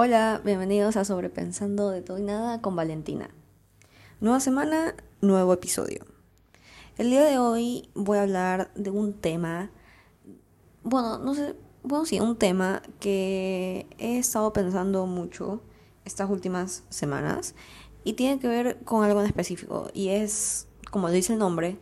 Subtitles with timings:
[0.00, 3.30] Hola, bienvenidos a Sobrepensando de todo y nada con Valentina.
[4.20, 6.06] Nueva semana, nuevo episodio.
[6.98, 9.72] El día de hoy voy a hablar de un tema,
[10.84, 15.64] bueno, no sé, bueno, sí, un tema que he estado pensando mucho
[16.04, 17.56] estas últimas semanas
[18.04, 21.76] y tiene que ver con algo en específico y es, como dice el nombre,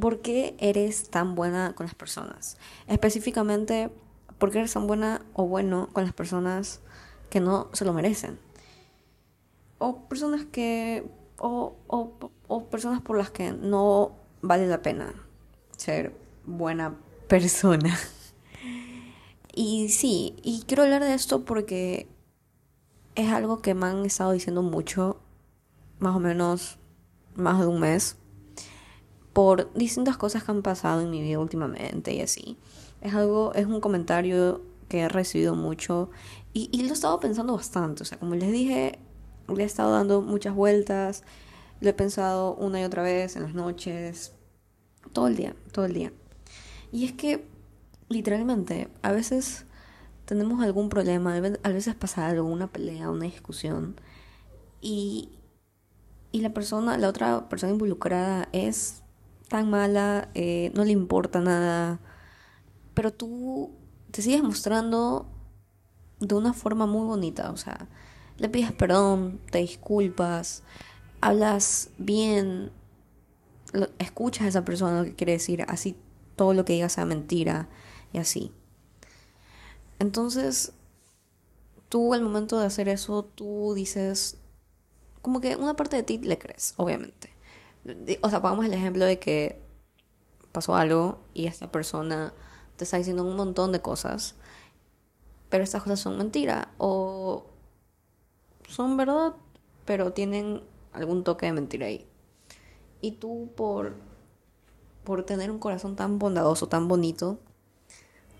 [0.00, 2.56] ¿por qué eres tan buena con las personas?
[2.86, 3.90] Específicamente,
[4.38, 6.80] ¿por qué eres tan buena o bueno con las personas?
[7.30, 8.38] Que no se lo merecen.
[9.78, 11.04] O personas que.
[11.38, 15.14] O, o, personas por las que no vale la pena
[15.76, 16.12] ser
[16.46, 16.94] buena
[17.28, 17.96] persona.
[19.60, 22.06] Y sí, y quiero hablar de esto porque
[23.16, 25.18] es algo que me han estado diciendo mucho,
[25.98, 26.78] más o menos
[27.34, 28.14] más de un mes,
[29.32, 32.56] por distintas cosas que han pasado en mi vida últimamente y así.
[33.00, 36.10] Es algo, es un comentario que he recibido mucho
[36.52, 38.02] y, y lo he estado pensando bastante.
[38.02, 38.98] O sea, como les dije,
[39.48, 41.24] le he estado dando muchas vueltas,
[41.80, 44.32] lo he pensado una y otra vez en las noches,
[45.12, 46.12] todo el día, todo el día.
[46.92, 47.46] Y es que,
[48.08, 49.66] literalmente, a veces
[50.24, 53.96] tenemos algún problema, a veces pasa algo, una pelea, una discusión,
[54.80, 55.30] y,
[56.32, 59.02] y la persona, la otra persona involucrada es
[59.48, 62.00] tan mala, eh, no le importa nada,
[62.94, 63.70] pero tú
[64.18, 65.26] te sigues mostrando
[66.18, 67.86] de una forma muy bonita, o sea,
[68.36, 70.64] le pides perdón, te disculpas,
[71.20, 72.72] hablas bien,
[74.00, 75.94] escuchas a esa persona lo que quiere decir, así
[76.34, 77.68] todo lo que diga sea mentira
[78.12, 78.50] y así.
[80.00, 80.72] Entonces,
[81.88, 84.36] tú al momento de hacer eso, tú dices,
[85.22, 87.32] como que una parte de ti le crees, obviamente.
[88.20, 89.62] O sea, pongamos el ejemplo de que
[90.50, 92.34] pasó algo y esta persona
[92.78, 94.36] te está diciendo un montón de cosas,
[95.50, 97.44] pero estas cosas son mentira o
[98.68, 99.34] son verdad,
[99.84, 100.62] pero tienen
[100.92, 102.06] algún toque de mentira ahí.
[103.00, 103.94] Y tú por
[105.04, 107.38] por tener un corazón tan bondadoso, tan bonito,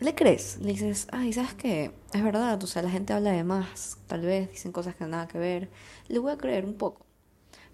[0.00, 1.92] le crees, le dices, ay, ¿sabes qué?
[2.12, 5.26] Es verdad, o sea, la gente habla de más, tal vez dicen cosas que nada
[5.28, 5.70] que ver,
[6.08, 7.06] le voy a creer un poco.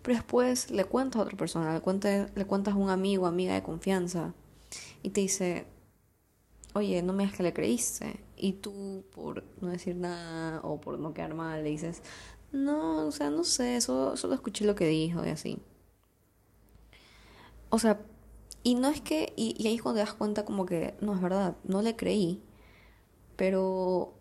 [0.02, 3.64] Pero después le cuentas a otra persona, le, le cuentas a un amigo, amiga de
[3.64, 4.32] confianza,
[5.02, 5.66] y te dice,
[6.74, 8.20] oye, no me digas que le creíste.
[8.36, 12.02] Y tú, por no decir nada o por no quedar mal, le dices,
[12.52, 15.60] no, o sea, no sé, solo, solo escuché lo que dijo y así.
[17.70, 18.00] O sea,
[18.62, 21.14] y no es que, y, y ahí es cuando te das cuenta como que, no,
[21.14, 22.42] es verdad, no le creí,
[23.36, 24.14] pero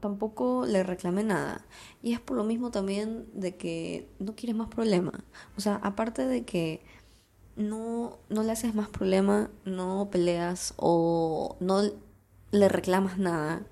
[0.00, 1.66] tampoco le reclamé nada.
[2.02, 5.24] Y es por lo mismo también de que no quieres más problema.
[5.56, 6.82] O sea, aparte de que
[7.56, 11.82] no, no le haces más problema, no peleas o no
[12.50, 13.62] le reclamas nada,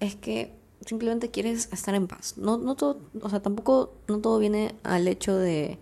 [0.00, 2.36] es que simplemente quieres estar en paz.
[2.36, 5.78] No, no todo, o sea, tampoco no todo viene al hecho de,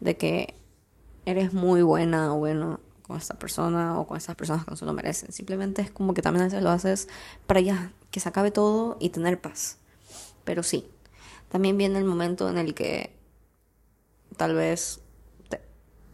[0.00, 0.54] de que
[1.24, 4.84] eres muy buena o bueno con esta persona o con estas personas que no se
[4.84, 5.32] lo merecen.
[5.32, 7.08] Simplemente es como que también a veces lo haces
[7.46, 9.78] para ya, que se acabe todo y tener paz.
[10.44, 10.86] Pero sí,
[11.48, 13.14] también viene el momento en el que
[14.36, 15.01] tal vez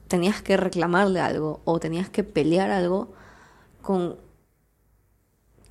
[0.08, 3.12] tenías que reclamarle algo o tenías que pelear algo
[3.82, 4.16] con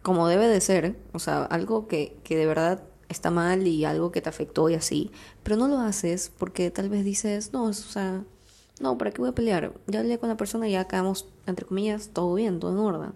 [0.02, 4.12] como debe de ser, o sea, algo que, que de verdad está mal y algo
[4.12, 5.12] que te afectó y así,
[5.44, 8.24] pero no lo haces porque tal vez dices, no, o sea,
[8.80, 9.74] no, ¿para qué voy a pelear?
[9.88, 13.14] Ya hablé con la persona y ya acabamos, entre comillas, todo bien, todo en orden.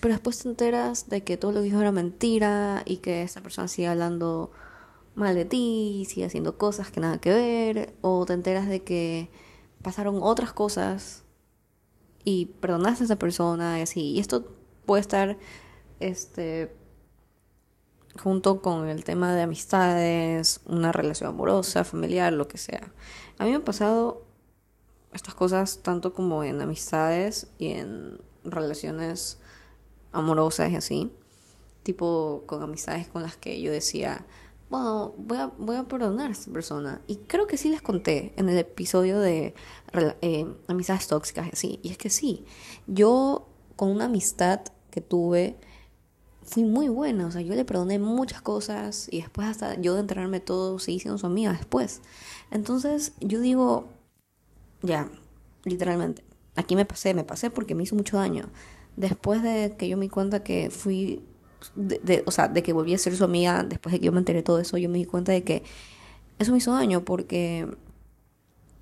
[0.00, 3.40] Pero después te enteras de que todo lo que dijo era mentira y que esa
[3.42, 4.50] persona sigue hablando
[5.14, 9.30] mal de ti, sigue haciendo cosas que nada que ver, o te enteras de que
[9.84, 11.22] pasaron otras cosas
[12.24, 14.00] y perdonaste a esa persona y así.
[14.00, 14.56] Y esto
[14.86, 15.38] puede estar
[16.00, 16.74] este
[18.20, 22.92] junto con el tema de amistades, una relación amorosa, familiar, lo que sea.
[23.38, 24.24] A mí me han pasado
[25.12, 29.38] estas cosas tanto como en amistades y en relaciones
[30.12, 31.12] amorosas y así.
[31.82, 34.24] Tipo con amistades con las que yo decía,
[35.16, 37.00] voy a, voy a perdonar a esta persona.
[37.06, 39.54] Y creo que sí les conté en el episodio de
[40.20, 41.80] eh, amistades tóxicas y.
[41.82, 42.44] Y es que sí,
[42.86, 44.60] yo con una amistad
[44.90, 45.56] que tuve
[46.44, 47.26] fui muy buena.
[47.26, 51.00] O sea, yo le perdoné muchas cosas y después hasta yo de enterarme todo seguí
[51.00, 52.02] siendo su amiga después.
[52.50, 53.88] Entonces yo digo,
[54.82, 55.10] ya,
[55.64, 56.22] literalmente,
[56.54, 58.48] aquí me pasé, me pasé porque me hizo mucho daño.
[58.96, 61.24] Después de que yo me di cuenta que fui
[61.74, 64.18] de, o sea, de que volví a ser su amiga después de que yo me
[64.18, 65.62] enteré todo eso, yo me di cuenta de que
[66.38, 67.68] eso me hizo daño porque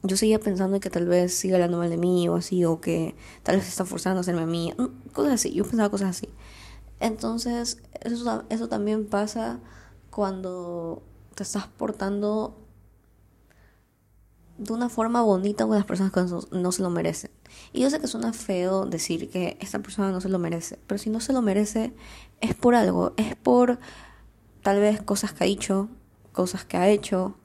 [0.03, 3.15] yo seguía pensando que tal vez siga hablando mal de mí o así, o que
[3.43, 6.29] tal vez está forzando a hacerme a mí, mm, cosas así, yo pensaba cosas así.
[7.01, 9.61] Entonces, eso, eso también pasa
[10.11, 11.03] cuando
[11.35, 12.57] te estás portando
[14.59, 16.21] de una forma bonita con las personas que
[16.57, 17.31] no, se lo merecen.
[17.73, 20.99] Y yo sé que suena feo decir que esta persona no se lo merece, pero
[20.99, 21.93] si no se lo merece
[22.41, 23.79] es por algo, es por
[24.63, 25.89] tal vez cosas que ha dicho,
[26.33, 27.37] cosas que ha hecho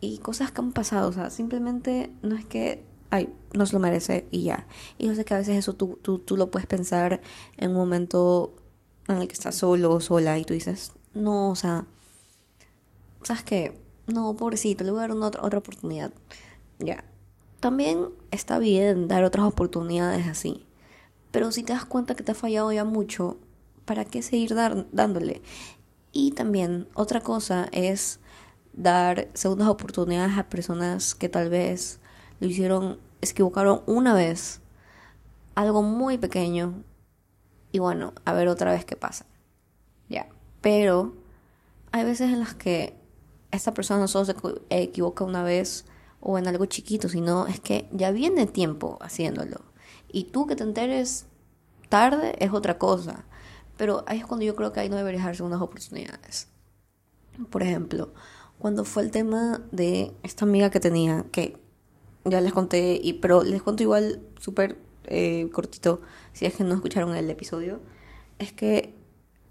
[0.00, 1.08] y cosas que han pasado.
[1.08, 4.66] O sea, simplemente no es que, ay, no se lo merece y ya.
[4.98, 7.20] Y yo sé que a veces eso tú, tú, tú lo puedes pensar
[7.56, 8.54] en un momento
[9.08, 11.86] en el que estás solo o sola y tú dices, no, o sea,
[13.22, 13.80] ¿sabes qué?
[14.06, 16.12] No, pobrecito, le voy a dar una otra, otra oportunidad.
[16.78, 17.04] Ya.
[17.64, 20.66] También está bien dar otras oportunidades así.
[21.30, 23.38] Pero si te das cuenta que te ha fallado ya mucho,
[23.86, 25.40] ¿para qué seguir dar, dándole?
[26.12, 28.20] Y también otra cosa es
[28.74, 32.00] dar segundas oportunidades a personas que tal vez
[32.38, 34.60] lo hicieron, se equivocaron una vez,
[35.54, 36.84] algo muy pequeño,
[37.72, 39.24] y bueno, a ver otra vez qué pasa.
[40.10, 40.28] Ya.
[40.60, 41.14] Pero
[41.92, 42.94] hay veces en las que
[43.52, 44.34] esta persona solo se
[44.68, 45.86] equivoca una vez
[46.24, 49.60] o en algo chiquito, sino es que ya viene tiempo haciéndolo.
[50.10, 51.26] Y tú que te enteres
[51.88, 53.24] tarde es otra cosa.
[53.76, 56.48] Pero ahí es cuando yo creo que ahí no deberías darse unas oportunidades.
[57.50, 58.12] Por ejemplo,
[58.58, 61.58] cuando fue el tema de esta amiga que tenía, que
[62.24, 66.00] ya les conté, y, pero les cuento igual súper eh, cortito,
[66.32, 67.80] si es que no escucharon el episodio,
[68.38, 68.94] es que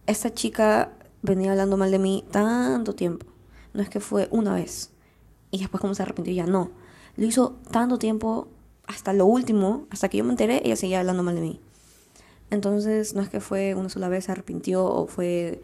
[0.07, 3.33] esta chica venía hablando mal de mí tanto tiempo
[3.73, 4.91] no es que fue una vez
[5.53, 6.71] y después como se arrepintió ya no.
[7.15, 8.47] Lo hizo tanto tiempo
[8.88, 11.61] hasta lo último, hasta que yo me enteré, ella seguía hablando mal de mí.
[12.50, 15.61] Entonces no es que fue una sola vez se arrepintió o fue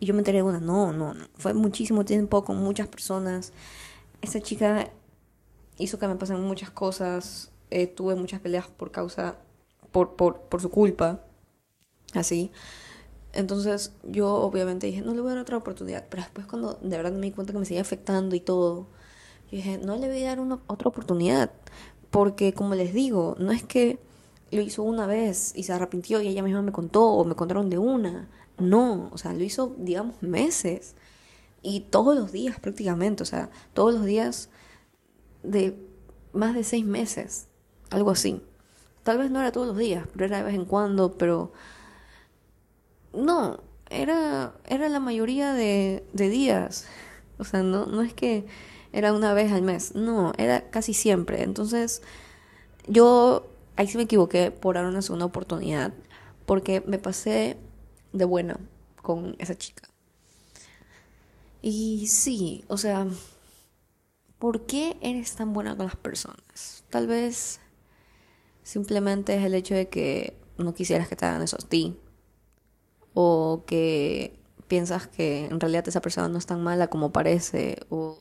[0.00, 1.26] y yo me enteré de una, no, no, no.
[1.36, 3.52] Fue muchísimo tiempo con muchas personas.
[4.22, 4.90] Esa chica
[5.76, 7.52] hizo que me pasen muchas cosas.
[7.70, 9.36] Eh, tuve muchas peleas por causa,
[9.92, 11.20] por, por, por su culpa.
[12.14, 12.50] Así.
[13.34, 16.06] Entonces yo obviamente dije, no le voy a dar otra oportunidad.
[16.08, 18.86] Pero después cuando de verdad me di cuenta que me seguía afectando y todo,
[19.50, 21.50] yo dije, no le voy a dar una, otra oportunidad.
[22.10, 23.98] Porque como les digo, no es que
[24.50, 27.70] lo hizo una vez y se arrepintió y ella misma me contó o me contaron
[27.70, 28.28] de una.
[28.58, 30.94] No, o sea, lo hizo, digamos, meses.
[31.62, 34.50] Y todos los días prácticamente, o sea, todos los días
[35.42, 35.76] de
[36.32, 37.48] más de seis meses,
[37.90, 38.40] algo así.
[39.02, 41.52] Tal vez no era todos los días, pero era de vez en cuando, pero
[43.12, 43.60] no,
[43.90, 46.86] era, era la mayoría de, de días.
[47.38, 48.46] O sea, no, no es que
[48.92, 51.42] era una vez al mes, no, era casi siempre.
[51.42, 52.02] Entonces,
[52.86, 53.46] yo
[53.76, 55.92] ahí sí me equivoqué por dar una segunda oportunidad,
[56.46, 57.56] porque me pasé
[58.12, 58.58] de buena
[59.02, 59.88] con esa chica.
[61.62, 63.06] Y sí, o sea,
[64.38, 66.84] ¿por qué eres tan buena con las personas?
[66.90, 67.60] Tal vez
[68.62, 71.96] simplemente es el hecho de que no quisieras que te hagan eso a ti
[73.14, 78.18] o que piensas que en realidad esa persona no es tan mala como parece o,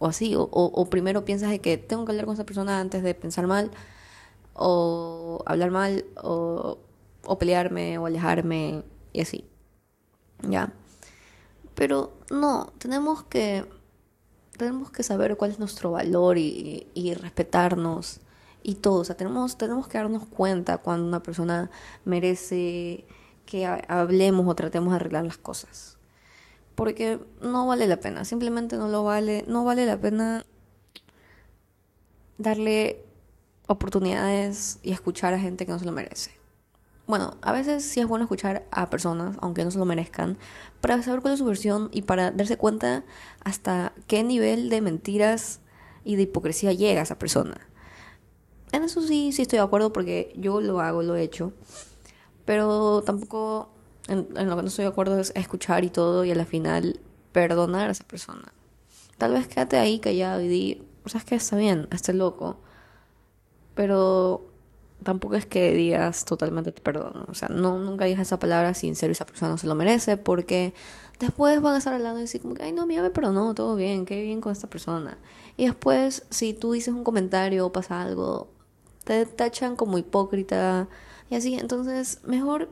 [0.00, 3.46] así, o, primero piensas de que tengo que hablar con esa persona antes de pensar
[3.46, 3.70] mal
[4.54, 6.78] o hablar mal o,
[7.24, 8.82] o pelearme o alejarme
[9.12, 9.44] y así,
[10.48, 10.72] ¿ya?
[11.74, 13.64] Pero no, tenemos que,
[14.56, 18.20] tenemos que saber cuál es nuestro valor y, y respetarnos
[18.62, 21.70] y todo, o sea, tenemos, tenemos que darnos cuenta cuando una persona
[22.04, 23.04] merece
[23.46, 25.98] que hablemos o tratemos de arreglar las cosas.
[26.74, 30.44] Porque no vale la pena, simplemente no lo vale, no vale la pena
[32.38, 33.04] darle
[33.66, 36.32] oportunidades y escuchar a gente que no se lo merece.
[37.06, 40.38] Bueno, a veces sí es bueno escuchar a personas, aunque no se lo merezcan,
[40.80, 43.04] para saber cuál es su versión y para darse cuenta
[43.44, 45.60] hasta qué nivel de mentiras
[46.02, 47.60] y de hipocresía llega esa persona.
[48.72, 51.52] En eso sí, sí estoy de acuerdo porque yo lo hago, lo he hecho.
[52.44, 53.70] Pero tampoco
[54.08, 57.00] en, lo que no estoy de acuerdo es escuchar y todo y a la final
[57.32, 58.52] perdonar a esa persona.
[59.18, 62.58] Tal vez quédate ahí callado y di, o sea, es que está bien, esté loco.
[63.74, 64.46] Pero
[65.02, 67.26] tampoco es que digas totalmente te perdono.
[67.28, 70.16] O sea, no, nunca digas esa palabra sincero y esa persona no se lo merece
[70.16, 70.74] porque
[71.18, 73.76] después van a estar hablando y decir como que, ay, no, mira, me perdonó, todo
[73.76, 75.18] bien, qué bien con esta persona.
[75.56, 78.48] Y después, si tú dices un comentario o pasa algo,
[79.04, 80.88] te tachan como hipócrita
[81.30, 82.70] y así, entonces, mejor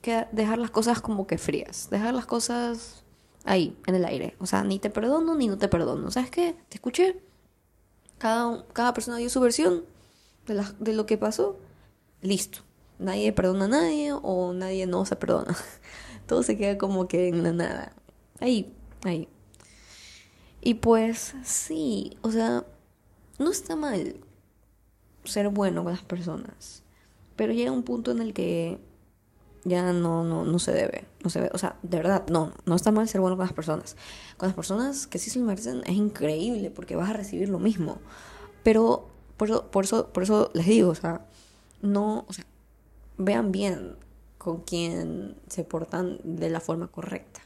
[0.00, 3.04] que dejar las cosas como que frías, dejar las cosas
[3.44, 4.36] ahí, en el aire.
[4.38, 6.10] O sea, ni te perdono ni no te perdono.
[6.10, 6.56] ¿Sabes qué?
[6.68, 7.20] Te escuché.
[8.18, 9.84] Cada, cada persona dio su versión
[10.46, 11.56] de, la, de lo que pasó.
[12.20, 12.60] Listo.
[12.98, 15.56] Nadie perdona a nadie o nadie no se perdona.
[16.26, 17.92] Todo se queda como que en la nada.
[18.40, 18.72] Ahí,
[19.04, 19.28] ahí.
[20.60, 22.64] Y pues sí, o sea,
[23.38, 24.16] no está mal
[25.24, 26.81] ser bueno con las personas.
[27.42, 28.78] Pero llega un punto en el que
[29.64, 32.76] ya no, no, no se debe, no se debe, o sea, de verdad, no, no
[32.76, 33.96] está mal ser bueno con las personas.
[34.36, 37.58] Con las personas que sí se lo merecen es increíble porque vas a recibir lo
[37.58, 37.98] mismo.
[38.62, 41.26] Pero por eso, por eso, por eso les digo, o sea,
[41.80, 42.46] no, o sea,
[43.18, 43.96] vean bien
[44.38, 47.40] con quién se portan de la forma correcta.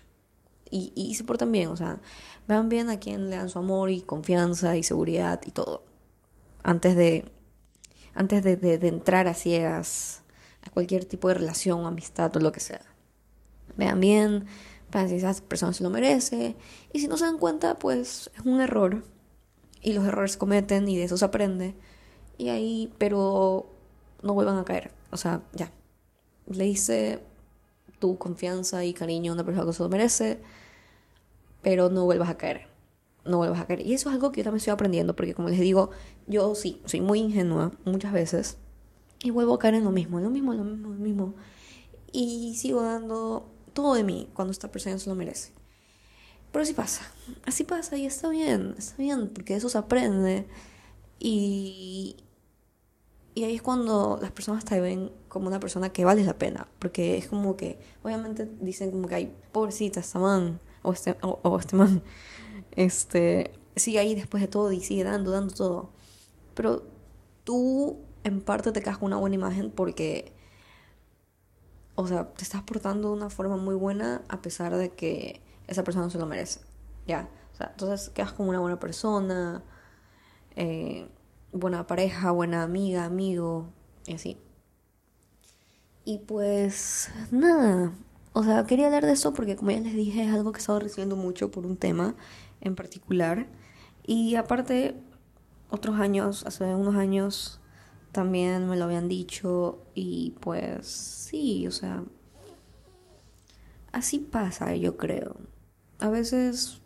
[0.71, 2.01] Y, y se portan bien, o sea,
[2.47, 5.85] vean bien a quién le dan su amor y confianza y seguridad y todo.
[6.63, 7.33] Antes de,
[8.17, 10.23] antes de, de, entrar a ciegas
[10.67, 12.81] a cualquier tipo de relación, amistad o lo que sea.
[13.77, 14.47] Vean bien,
[14.91, 16.57] vean si esa persona se lo merece.
[16.93, 19.05] Y si no se dan cuenta, pues es un error.
[19.83, 21.75] Y los errores se cometen y de eso se aprende.
[22.39, 23.71] Y ahí, pero
[24.23, 24.91] no vuelvan a caer.
[25.11, 25.71] O sea, ya.
[26.49, 27.21] Le hice
[27.99, 30.41] tu confianza y cariño a una persona que se lo merece,
[31.63, 32.69] pero no vuelvas a caer.
[33.27, 33.81] No vuelvas a caer.
[33.87, 35.91] Y eso es algo que yo también estoy aprendiendo, porque como les digo,
[36.27, 38.59] yo sí, soy muy ingenua muchas veces.
[39.23, 41.05] Y vuelvo a caer en lo mismo, en lo mismo, en lo mismo, en lo
[41.05, 41.35] mismo.
[42.13, 45.53] Y sigo dando todo de mí cuando esta persona se lo merece.
[46.53, 47.03] Pero así pasa,
[47.45, 50.47] así pasa y está bien, está bien, porque eso se aprende.
[51.19, 52.17] Y,
[53.35, 56.67] y ahí es cuando las personas te ven como una persona que vale la pena.
[56.79, 61.59] Porque es como que, obviamente dicen como que hay pobrecita esta man o este, o,
[61.59, 62.03] este man.
[62.77, 65.91] Este, sigue ahí después de todo y sigue dando, dando todo.
[66.55, 66.85] Pero
[67.45, 70.33] tú en parte te quedas con una buena imagen porque,
[71.95, 75.85] o sea, te estás portando de una forma muy buena a pesar de que esa
[75.85, 76.61] persona no se lo merece.
[77.07, 79.63] Ya, o sea, entonces quedas como una buena persona.
[80.57, 81.09] Eh,
[81.53, 83.69] buena pareja, buena amiga, amigo,
[84.07, 84.39] y así.
[86.05, 87.93] Y pues nada,
[88.33, 90.61] o sea, quería hablar de eso porque como ya les dije es algo que he
[90.61, 92.15] estado recibiendo mucho por un tema
[92.61, 93.47] en particular.
[94.05, 94.95] Y aparte,
[95.71, 97.61] otros años, hace unos años,
[98.13, 102.05] también me lo habían dicho y pues sí, o sea,
[103.93, 105.37] así pasa, yo creo.
[105.99, 106.81] A veces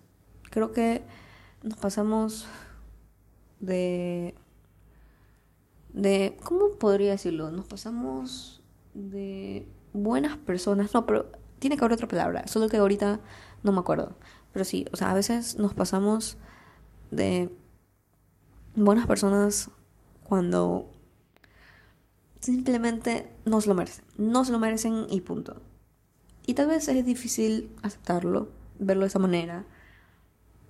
[0.51, 1.03] creo que
[1.63, 2.47] nos pasamos
[3.61, 4.35] de
[5.93, 7.51] de, ¿cómo podría decirlo?
[7.51, 8.63] Nos pasamos
[8.95, 13.21] de buenas personas, no, pero tiene que haber otra palabra, solo que ahorita
[13.63, 14.17] no me acuerdo.
[14.53, 16.37] Pero sí, o sea, a veces nos pasamos
[17.11, 17.51] de
[18.75, 19.71] buenas personas
[20.25, 20.91] cuando
[22.41, 24.05] simplemente no se lo merecen.
[24.17, 25.61] No se lo merecen y punto.
[26.47, 29.65] Y tal vez es difícil aceptarlo, verlo de esa manera,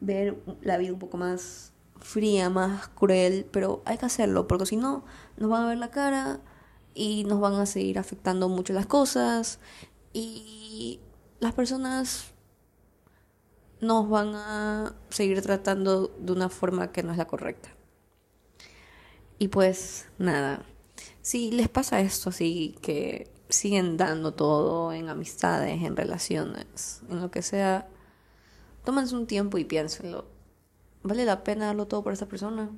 [0.01, 4.77] ver la vida un poco más fría, más cruel, pero hay que hacerlo, porque si
[4.77, 5.05] no,
[5.37, 6.41] nos van a ver la cara
[6.95, 9.61] y nos van a seguir afectando mucho las cosas
[10.13, 11.01] y
[11.39, 12.33] las personas
[13.81, 17.71] nos van a seguir tratando de una forma que no es la correcta.
[19.39, 20.65] Y pues nada,
[21.23, 27.31] si les pasa esto así, que siguen dando todo en amistades, en relaciones, en lo
[27.31, 27.89] que sea,
[28.85, 30.27] tómense un tiempo y piénsenlo
[31.03, 32.71] ¿Vale la pena darlo todo por esa persona?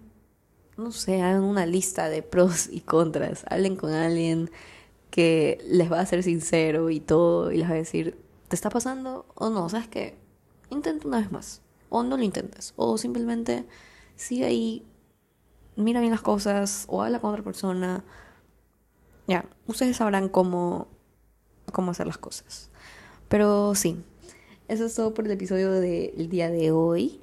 [0.76, 3.44] No sé, hagan una lista de pros y contras.
[3.49, 4.50] Hablen con alguien
[5.11, 8.16] que les va a ser sincero y todo y les va a decir,
[8.49, 9.68] ¿te está pasando o no?
[9.68, 10.21] ¿Sabes qué?
[10.72, 11.60] Intenta una vez más.
[11.90, 12.72] O no lo intentes.
[12.76, 13.66] O simplemente
[14.16, 14.86] sigue ahí,
[15.76, 18.04] mira bien las cosas o habla con otra persona.
[19.26, 20.88] Ya, ustedes sabrán cómo,
[21.72, 22.70] cómo hacer las cosas.
[23.28, 24.02] Pero sí,
[24.68, 27.20] eso es todo por el episodio del día de hoy.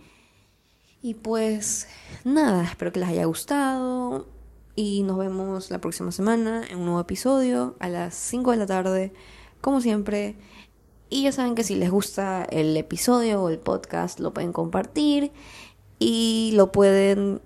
[1.02, 1.88] Y pues
[2.24, 4.28] nada, espero que les haya gustado
[4.76, 8.66] y nos vemos la próxima semana en un nuevo episodio a las 5 de la
[8.68, 9.14] tarde,
[9.60, 10.36] como siempre.
[11.10, 15.32] Y ya saben que si les gusta el episodio o el podcast lo pueden compartir
[15.98, 17.42] y lo pueden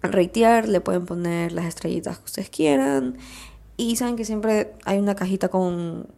[0.00, 3.18] ratear, le pueden poner las estrellitas que ustedes quieran.
[3.76, 6.08] Y saben que siempre hay una cajita con...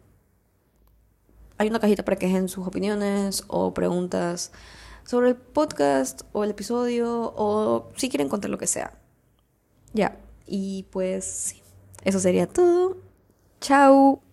[1.57, 4.51] Hay una cajita para que dejen sus opiniones o preguntas
[5.03, 8.97] sobre el podcast o el episodio o si quieren contar lo que sea.
[9.93, 11.55] Ya, y pues
[12.03, 12.97] eso sería todo.
[13.59, 14.30] Chao.